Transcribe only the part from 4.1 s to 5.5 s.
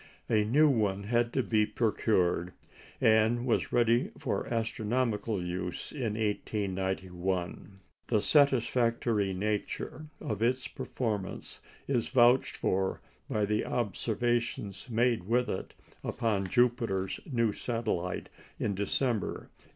for astronomical